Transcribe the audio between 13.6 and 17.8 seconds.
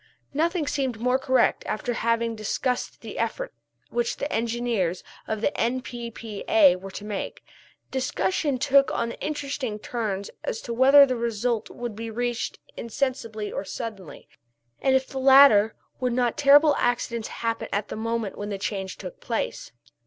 suddenly. And if the latter, would not terrible accidents happen